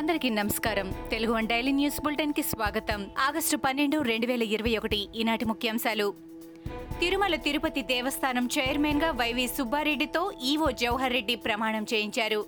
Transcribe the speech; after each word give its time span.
అందరికీ 0.00 0.30
నమస్కారం. 0.30 0.94
Telugu 1.10 1.32
one 1.32 1.46
daily 1.46 1.72
news 1.72 2.00
బులెటిన్కి 2.00 2.42
స్వాగతం. 2.42 3.06
ఆగస్టు 3.18 3.56
పన్నెండు 3.56 3.98
రెండు 3.98 4.26
వేల 4.26 4.42
ఇరవై 4.42 4.76
ఒకటి 4.76 5.08
ఈనాటి 5.16 5.44
ముఖ్యాంశాలు. 5.44 6.14
తిరుమల 7.00 7.34
తిరుపతి 7.34 7.82
దేవస్థానం 7.82 8.48
చైర్మన్గా 8.58 9.10
వైవి 9.10 9.46
సుబ్బారెడ్డితో 9.46 10.32
ఈవో 10.44 10.70
జవహర్ 10.70 11.12
రెడ్డి 11.12 11.34
ప్రమాణం 11.34 11.86
చేయించారు. 11.94 12.46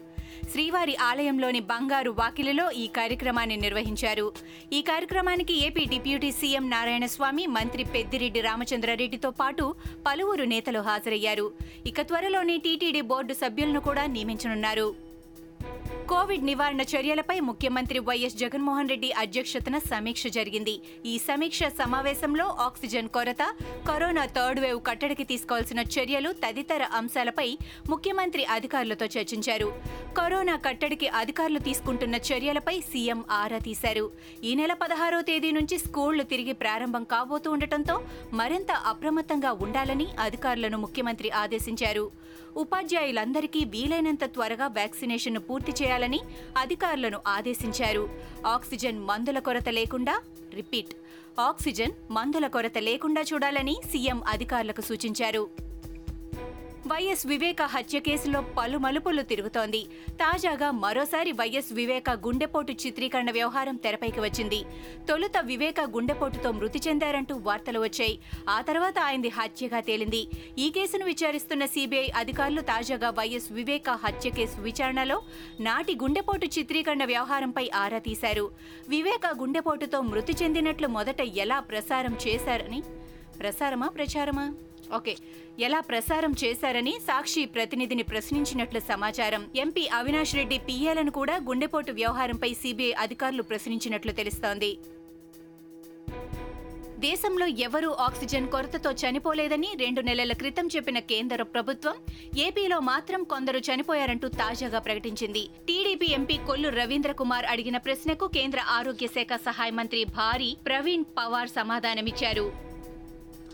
శ్రీవారి 0.52 0.96
ఆలయంలోని 0.96 1.60
బంగారు 1.60 2.10
వాకిలిలో 2.10 2.70
ఈ 2.70 2.86
కార్యక్రమాన్ని 2.86 3.56
నిర్వహించారు. 3.56 4.32
ఈ 4.72 4.82
కార్యక్రమానికి 4.82 5.66
ఏపీ 5.66 5.84
డిప్యూటీ 5.84 6.32
సీఎం 6.32 6.70
నారాయణస్వామి 6.70 7.46
మంత్రి 7.46 7.84
పెద్దిరెడ్డి 7.84 8.40
రామచంద్రారెడ్డితో 8.40 9.30
పాటు 9.30 9.74
పలువురు 10.06 10.44
నేతలు 10.44 10.78
హాజరయ్యారు. 10.78 11.52
ఇక 11.86 12.00
త్వరలోనే 12.00 12.56
టీటీడీ 12.56 13.00
బోర్డు 13.00 13.32
సభ్యులను 13.32 13.80
కూడా 13.80 14.06
నియమించనున్నారు. 14.06 15.11
కోవిడ్ 16.12 16.46
నివారణ 16.48 16.82
చర్యలపై 16.92 17.34
ముఖ్యమంత్రి 17.40 17.98
వైఎస్ 18.06 18.34
జగన్మోహన్ 18.40 18.90
రెడ్డి 18.92 19.10
అధ్యక్షతన 19.20 19.76
సమీక్ష 19.90 20.24
జరిగింది. 20.36 20.74
ఈ 21.10 21.14
సమీక్ష 21.26 21.60
సమావేశంలో 21.78 22.46
ఆక్సిజన్ 22.64 23.08
కొరత 23.08 23.42
కరోనా 23.88 24.24
థర్డ్ 24.36 24.60
వేవ్ 24.60 24.80
కట్టడికి 24.88 25.24
తీసుకోవాల్సిన 25.30 25.80
చర్యలు 25.94 26.30
తదితర 26.42 26.82
అంశాలపై 26.98 27.46
ముఖ్యమంత్రి 27.92 28.44
అధికారులతో 28.56 29.06
చర్చించారు. 29.14 29.68
కరోనా 30.18 30.56
కట్టడికి 30.66 31.08
అధికారులు 31.22 31.62
తీసుకుంటున్న 31.68 32.18
చర్యలపై 32.30 32.76
సీఎం 32.90 33.22
ఆరా 33.40 33.60
తీశారు. 33.68 34.04
ఈ 34.44 34.52
నెల 34.60 34.74
పదహారో 34.82 35.22
తేదీ 35.30 35.52
నుంచి 35.58 35.78
స్కూళ్ళు 35.86 36.26
తిరిగి 36.34 36.56
ప్రారంభం 36.64 37.06
కాబోతూ 37.14 37.50
ఉండటంతో 37.56 37.96
మరింత 38.42 38.70
అప్రమత్తంగా 38.92 39.52
ఉండాలని 39.66 40.08
అధికారులను 40.26 40.80
ముఖ్యమంత్రి 40.84 41.30
ఆదేశించారు. 41.44 42.06
ఉపాధ్యాయులందరికీ 42.60 43.60
వీలైనంత 43.74 44.24
త్వరగా 44.32 44.66
వ్యాక్సినేషన్ 44.78 45.38
పూర్తి 45.48 45.72
చేయాలని 45.78 46.00
అధికారులను 46.58 47.20
ఆదేశించారు. 47.26 48.08
ఆక్సిజన్ 48.46 48.98
మందుల 48.98 49.38
కొరత 49.38 49.68
లేకుండా 49.68 50.22
రిపీట్ 50.54 50.94
ఆక్సిజన్ 51.40 51.92
మందుల 52.10 52.46
కొరత 52.46 52.78
లేకుండా 52.78 53.20
చూడాలని 53.20 53.76
సీఎం 53.92 54.22
అధికారులకు 54.28 54.80
సూచించారు. 54.80 55.71
వైఎస్ 56.90 57.26
వివేక 57.26 57.62
హత్య 57.62 57.98
కేసులో 58.00 58.38
పలు 58.58 58.78
మలుపులు 58.78 59.22
తిరుగుతోంది. 59.22 59.80
తాజాగా 60.22 60.70
మరోసారి 60.70 61.32
వైఎస్ 61.32 61.72
వివేక 61.72 62.10
గుండెపోటు 62.10 62.72
చిత్రీకరణ 62.72 63.30
వ్యవహారం 63.30 63.76
తెరపైకి 63.76 64.20
వచ్చింది. 64.20 64.58
తొలుత 65.08 65.36
వివేక 65.42 65.80
గుండెపోటుతో 65.80 66.52
మృతి 66.52 66.80
చెందారంటూ 66.88 67.34
వార్తలు 67.36 67.80
వచ్చాయి. 67.80 68.18
ఆ 68.48 68.60
తర్వాత 68.60 68.98
ఆయనది 68.98 69.28
హత్యగా 69.28 69.80
తేలింది. 69.80 70.22
ఈ 70.58 70.70
కేసును 70.70 71.04
విచారిస్తున్న 71.04 71.66
సీబీఐ 71.66 72.08
అధికారులు 72.16 72.60
తాజాగా 72.60 73.10
వైఎస్ 73.10 73.48
వివేక 73.52 73.90
హత్య 73.90 74.30
కేసు 74.30 74.60
విచారణలో 74.60 75.22
నాటి 75.60 75.94
గుండెపోటు 76.02 76.46
చిత్రీకరణ 76.58 77.04
వ్యవహారంపై 77.04 77.70
ఆరా 77.74 77.98
తీశారు. 77.98 78.50
వివేక 78.88 79.26
గుండెపోటుతో 79.40 80.00
మృతి 80.00 80.36
చెందినట్లు 80.42 80.88
మొదట 80.88 81.20
ఎలా 81.20 81.60
ప్రసారం 81.60 82.16
చేశారని 82.26 82.82
ప్రసారమా 83.38 83.88
ప్రచారమా? 83.88 84.46
ఓకే. 84.94 85.16
ఎలా 85.58 85.80
ప్రసారం 85.80 86.34
చేశారని 86.44 86.92
సాక్షి 86.92 87.44
ప్రతినిధిని 87.44 88.02
ప్రశ్నించినట్లు 88.02 88.80
సమాచారం. 88.80 89.50
ఎంపీ 89.56 89.88
అవినాష్ 89.92 90.34
రెడ్డి 90.34 90.58
పిఏలను 90.58 91.10
కూడా 91.10 91.36
గుండెపోటు 91.36 91.92
వ్యవహారంపై 91.92 92.54
సీబీఐ 92.54 92.92
అధికారులు 92.92 93.42
ప్రశ్నించినట్లు 93.42 94.12
తెలుస్తోంది. 94.12 94.78
దేశంలో 96.98 97.46
ఎవరూ 97.46 97.90
ఆక్సిజన్ 97.90 98.48
కొరతతో 98.48 98.92
చనిపోలేదని 98.92 99.68
రెండు 99.80 100.00
నెలల 100.00 100.32
క్రితం 100.32 100.68
చెప్పిన 100.76 100.98
కేంద్ర 100.98 101.42
ప్రభుత్వం 101.42 101.94
ఏపీలో 102.38 102.80
మాత్రం 102.80 103.24
కొందరు 103.24 103.58
చనిపోయారంటూ 103.58 104.28
తాజాగా 104.28 104.78
ప్రకటించింది. 104.78 105.48
టీడీపీ 105.68 106.06
ఎంపీ 106.06 106.36
కొల్లు 106.36 106.68
రవీంద్ర 106.68 107.12
కుమార్ 107.12 107.44
అడిగిన 107.44 107.76
ప్రశ్నకు 107.76 108.26
కేంద్ర 108.26 108.60
ఆరోగ్య 108.68 109.06
శాఖ 109.06 109.40
సహాయ 109.40 109.70
మంత్రి 109.70 110.04
భారీ 110.04 110.56
ప్రవీణ్ 110.66 111.04
పవార్ 111.04 111.48
సమాధానమిచ్చారు. 111.48 112.71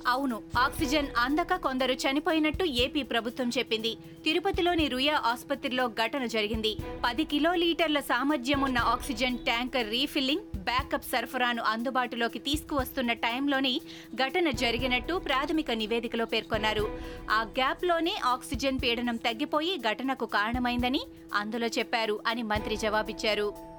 అవును 0.09 0.37
ఆక్సిజన్ 0.65 1.09
అందక 1.25 1.57
కొందరు 1.65 1.93
చనిపోయినట్టు 1.93 2.65
ఏపీ 2.85 3.03
ప్రభుత్వం 3.03 3.49
చెప్పింది. 3.59 3.93
తిరుపతిలోని 4.25 4.89
రుయా 4.89 5.17
ఆసుపత్రిలో 5.31 5.85
ఘటన 6.03 6.25
జరిగింది. 6.27 6.73
పది 7.05 7.25
కిలోలీటర్ల 7.25 8.01
సామర్థ్యం 8.01 8.61
ఉన్న 8.69 8.79
ఆక్సిజన్ 8.79 9.39
ట్యాంకర్ 9.39 9.91
రీఫిల్లింగ్ 9.91 10.47
బ్యాకప్ 10.57 11.11
సరఫరాను 11.13 11.63
అందుబాటులోకి 11.63 12.39
తీసుకువస్తున్న 12.39 13.13
టైంలోనే 13.13 13.75
ఘటన 14.15 14.51
జరిగినట్టు 14.51 15.15
ప్రాథమిక 15.29 15.71
నివేదికలో 15.71 16.25
పేర్కొన్నారు. 16.25 16.87
ఆ 17.31 17.43
గ్యాప్లోనే 17.59 18.15
ఆక్సిజన్ 18.35 18.79
పీడనం 18.85 19.17
తగ్గిపోయి 19.17 19.75
ఘటనకు 19.79 20.27
కారణమైందని 20.27 21.03
అందులో 21.35 21.67
చెప్పారు 21.79 22.21
అని 22.27 22.43
మంత్రి 22.43 22.77
జవాబిచ్చారు. 22.77 23.78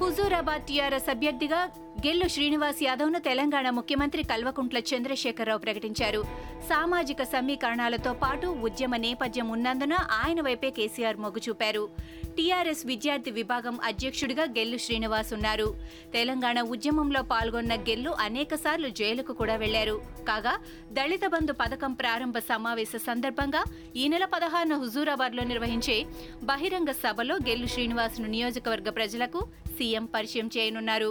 హుజూరాబాద్ 0.00 0.62
టీఆర్ఎస్ 0.62 1.10
అభ్యర్థిగా 1.10 1.58
గెల్లు 2.06 2.26
శ్రీనివాస్ 2.28 2.80
యాదవ్ను 2.82 3.18
తెలంగాణ 3.18 3.70
ముఖ్యమంత్రి 3.70 4.22
కల్వకుంట్ల 4.22 4.78
చంద్రశేఖరరావు 4.78 5.58
ప్రకటించారు. 5.58 6.20
సామాజిక 6.68 7.22
సమీకరణాలతో 7.22 8.12
పాటు 8.12 8.46
ఉద్యమ 8.46 8.96
నేపథ్యం 8.96 9.48
ఉన్నందున 9.48 9.94
ఆయన 10.10 10.40
వైపే 10.40 10.70
కేసీఆర్ 10.70 11.16
మొగ్గుచూపారు 11.16 11.88
టీఆర్ఎస్ 12.36 12.86
విద్యార్థి 12.86 13.30
విభాగం 13.30 13.78
అధ్యక్షుడిగా 13.84 14.44
గెల్లు 14.44 14.78
శ్రీనివాస్ 14.78 15.32
ఉన్నారు. 15.32 15.68
తెలంగాణ 16.12 16.60
ఉద్యమంలో 16.60 17.22
పాల్గొన్న 17.22 17.74
గెల్లు 17.74 18.10
అనేకసార్లు 18.10 18.88
జైలుకు 18.88 19.32
కూడా 19.32 19.56
వెళ్ళారు. 19.56 19.96
కాగా 20.28 20.54
దళిత 20.92 21.26
బంధు 21.26 21.52
పథకం 21.52 21.92
ప్రారంభ 21.92 22.38
సమావేశ 22.38 22.96
సందర్భంగా 23.06 23.64
ఈ 23.96 24.08
నెల 24.08 24.24
పదహారున 24.24 24.74
హుజూరాబాద్లో 24.74 25.44
నిర్వహించే 25.44 25.96
బహిరంగ 26.44 26.90
సభలో 27.04 27.36
గెల్లు 27.48 27.66
శ్రీనివాస్ను 27.66 28.28
నియోజకవర్గ 28.28 28.90
ప్రజలకు 28.90 29.42
సీఎం 29.78 30.04
పరిచయం 30.14 30.50
చేయనున్నారు. 30.56 31.10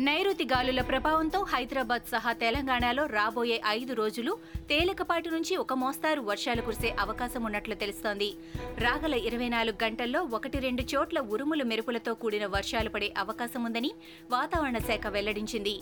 నైరుతి 0.00 0.44
గాలుల 0.44 0.80
ప్రభావంతో 0.80 1.38
హైదరాబాద్ 1.42 2.06
సహా 2.10 2.32
తెలంగాణలో 2.32 3.02
రాబోయే 3.06 3.56
ఐదు 3.66 3.92
రోజులు 3.92 4.32
తేలికపాటి 4.68 5.30
నుంచి 5.30 5.54
ఒక 5.56 5.72
మోస్తారు 5.72 6.20
వర్షాలు 6.20 6.62
కురిసే 6.62 6.90
అవకాశం 7.00 7.42
ఉన్నట్లు 7.44 7.74
తెలుస్తోంది. 7.74 8.28
రాగల 8.78 9.14
ఇరవై 9.14 9.48
నాలుగు 9.48 9.84
గంటల్లో 9.84 10.22
ఒకటి 10.22 10.58
రెండు 10.58 10.82
చోట్ల 10.82 11.20
ఉరుములు 11.34 11.64
మెరుపులతో 11.64 12.14
కూడిన 12.14 12.46
వర్షాలు 12.46 12.88
పడే 12.88 13.14
అవకాశం 13.18 13.64
ఉందని 13.64 13.92
వాతావరణ 14.30 14.78
శాఖ 14.78 15.06
వెల్లడించింది. 15.06 15.76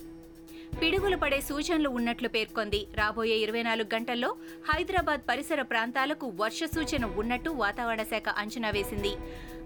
పిడుగులు 0.83 1.17
పడే 1.17 1.41
సూచనలు 1.41 1.89
ఉన్నట్లు 1.89 2.29
పేర్కొంది. 2.29 2.87
రాబోయే 2.95 3.37
ఇరవై 3.37 3.63
నాలుగు 3.63 3.95
గంటల్లో 3.95 4.37
హైదరాబాద్ 4.71 5.21
పరిసర 5.29 5.63
ప్రాంతాలకు 5.63 6.33
వర్ష 6.37 6.65
సూచన 6.65 7.05
ఉన్నట్టు 7.05 7.51
వాతావరణ 7.51 8.03
శాఖ 8.03 8.29
అంచనా 8.37 8.71
వేసింది. 8.71 9.13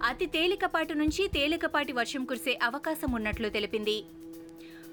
అతి 0.03 0.25
తేలికపాటి 0.25 0.95
నుంచి 0.95 1.27
తేలికపాటి 1.27 1.93
వర్షం 1.93 2.25
కురిసే 2.25 2.59
అవకాశం 2.63 3.11
ఉన్నట్లు 3.11 3.49
తెలిపింది. 3.49 4.03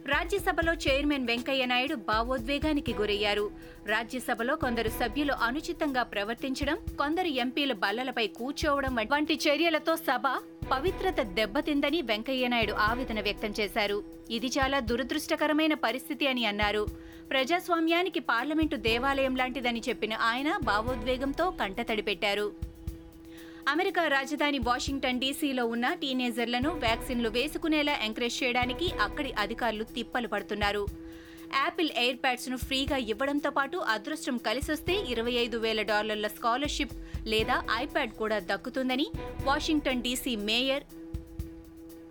రాజ్యసభలో 0.07 0.73
చైర్మన్ 0.73 1.27
వెంకయ్య 1.27 1.67
నాయుడు 1.67 1.95
భావోద్వేగానికి 1.95 2.95
గురయ్యారు. 2.95 3.51
రాజ్యసభలో 3.87 4.57
కొందరు 4.57 4.89
సభ్యులు 4.89 5.33
అనుచితంగా 5.33 6.03
ప్రవర్తించడం 6.03 6.79
కొందరు 6.99 7.27
ఎంపీలు 7.27 7.75
బల్లలపై 7.75 8.27
కూర్చోవడం 8.27 8.95
వంటి 8.95 9.41
చర్యలతో 9.49 9.97
సభ 9.97 10.23
పవిత్రత 10.73 11.21
దెబ్బతిందని 11.21 12.03
వెంకయ్యనాయుడు 12.03 12.73
ఆవేదన 12.73 13.21
వ్యక్తం 13.21 13.53
చేశారు. 13.61 14.05
ఇది 14.31 14.47
చాలా 14.47 14.81
దురదృష్టకరమైన 14.81 15.75
పరిస్థితి 15.75 16.27
అని 16.27 16.45
అన్నారు. 16.45 16.87
ప్రజాస్వామ్యానికి 17.31 18.21
పార్లమెంటు 18.21 18.77
దేవాలయం 18.77 19.37
లాంటిదని 19.37 19.83
చెప్పిన 19.89 20.15
ఆయన 20.15 20.59
భావోద్వేగంతో 20.63 21.51
కంటతడి 21.51 22.03
పెట్టారు 22.03 22.53
అమెరికా 23.69 24.03
రాజధాని 24.09 24.59
వాషింగ్టన్ 24.59 25.21
డీసీలో 25.21 25.67
ఉన్న 25.67 25.87
టీనేజర్లను 25.95 26.71
వ్యాక్సిన్లు 26.71 27.29
వేసుకునేలా 27.29 27.95
ఎంకరేజ్ 28.03 28.45
చేయడానికి 28.45 28.87
అక్కడి 29.01 29.33
అధికారులు 29.33 29.85
తిప్పలు 29.85 30.29
పడుతున్నారు. 30.29 30.87
యాపిల్ 31.55 31.91
ఎయిర్ 31.97 32.17
ప్యాడ్స్ను 32.17 32.57
ఫ్రీగా 32.57 32.97
ఇవ్వడంతో 32.97 33.51
పాటు 33.51 33.77
అదృష్టం 33.77 34.37
కలిసొస్తే 34.37 35.07
ఇరవై 35.09 35.33
ఐదు 35.33 35.57
వేల 35.57 35.83
డాలర్ల 35.83 36.27
స్కాలర్షిప్ 36.27 36.95
లేదా 37.27 37.63
ఐప్యాడ్ 37.75 38.13
కూడా 38.13 38.39
దక్కుతుందని 38.39 39.07
Washington 39.45 40.03
DC 40.03 40.37
mayor 40.37 40.83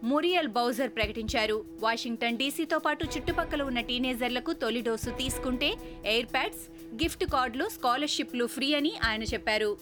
Muriel 0.04 0.48
Bowser 0.48 0.90
ప్రకటించారు. 0.90 1.66
వాషింగ్టన్ 1.80 2.38
డీసీతో 2.38 2.80
పాటు 2.80 3.06
చుట్టుపక్కల 3.06 3.62
ఉన్న 3.62 3.80
టీనేజర్లకు 3.80 4.54
తొలి 4.54 4.82
డోసు 4.82 5.10
తీసుకుంటే 5.10 5.74
ఎయిర్ 6.06 6.26
ప్యాడ్స్ 6.26 6.94
గిఫ్ట్ 7.04 7.26
కార్డులు 7.26 7.70
స్కాలర్షిప్లు 7.70 8.46
ఫ్రీ 8.46 8.74
అని 8.74 8.94
ఆయన 9.04 9.24
చెప్పారు. 9.24 9.78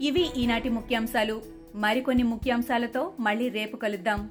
ఇవి 0.00 0.30
ఈనాటి 0.36 0.68
ముఖ్యాంశాలు. 0.68 1.42
మరికొన్ని 1.74 2.22
ముఖ్యాంశాలతో 2.22 3.12
మళ్ళీ 3.20 3.48
రేపు 3.48 3.76
కలుద్దాం. 3.76 4.30